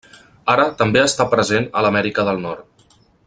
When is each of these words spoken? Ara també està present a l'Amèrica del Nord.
Ara 0.53 0.63
també 0.79 1.01
està 1.03 1.27
present 1.35 1.69
a 1.81 1.85
l'Amèrica 1.87 2.25
del 2.31 2.43
Nord. 2.49 2.89